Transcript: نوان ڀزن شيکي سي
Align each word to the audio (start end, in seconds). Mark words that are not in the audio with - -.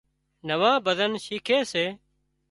نوان 0.47 0.75
ڀزن 0.85 1.11
شيکي 1.25 1.59
سي 1.71 1.85